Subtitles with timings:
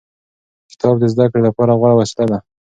[0.71, 2.37] کتاب د زده کړې لپاره غوره وسیله ده.